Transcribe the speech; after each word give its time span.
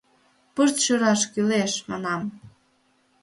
Пырт 0.55 0.75
шӱраш 0.83 1.21
кӱлеш, 1.31 1.73
манам! 1.89 2.21